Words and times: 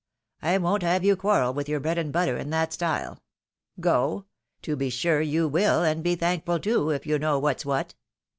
I 0.41 0.57
won't 0.57 0.81
have 0.81 1.03
you 1.05 1.15
quarrel 1.15 1.53
with 1.53 1.69
your 1.69 1.79
bread 1.79 1.99
and 1.99 2.11
butter 2.11 2.35
in 2.35 2.49
that 2.49 2.73
style. 2.73 3.21
Go? 3.79 4.25
To 4.63 4.75
be 4.75 4.89
sure 4.89 5.21
you 5.21 5.47
wlU, 5.47 5.85
and 5.85 6.03
be 6.03 6.15
thankful 6.15 6.59
too, 6.59 6.89
if 6.89 7.05
you 7.05 7.19
know 7.19 7.37
what's 7.37 7.67
what." 7.67 7.93